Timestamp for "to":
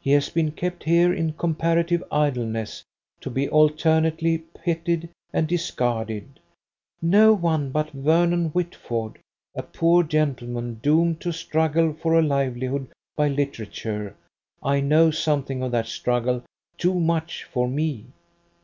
3.20-3.28, 11.22-11.32